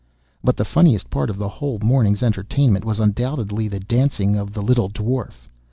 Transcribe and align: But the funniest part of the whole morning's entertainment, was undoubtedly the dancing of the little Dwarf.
But 0.43 0.57
the 0.57 0.65
funniest 0.65 1.11
part 1.11 1.29
of 1.29 1.37
the 1.37 1.47
whole 1.47 1.77
morning's 1.77 2.23
entertainment, 2.23 2.83
was 2.85 2.99
undoubtedly 2.99 3.67
the 3.67 3.79
dancing 3.79 4.35
of 4.35 4.51
the 4.51 4.63
little 4.63 4.89
Dwarf. 4.89 5.47